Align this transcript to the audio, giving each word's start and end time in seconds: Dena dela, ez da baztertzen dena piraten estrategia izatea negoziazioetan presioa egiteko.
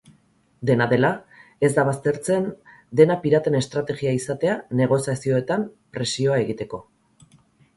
Dena 0.67 0.85
dela, 0.93 1.09
ez 1.67 1.69
da 1.75 1.83
baztertzen 1.89 2.47
dena 3.01 3.17
piraten 3.25 3.59
estrategia 3.59 4.15
izatea 4.21 4.57
negoziazioetan 4.81 5.67
presioa 5.99 6.41
egiteko. 6.47 6.83